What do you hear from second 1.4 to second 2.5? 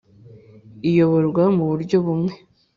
mu buryo bumwe